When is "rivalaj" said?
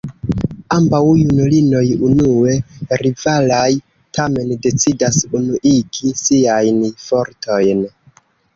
3.03-3.67